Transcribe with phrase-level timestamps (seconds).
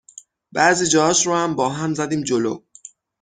[0.51, 2.63] بعضی جاهاش رو هم با هم زدیم جلو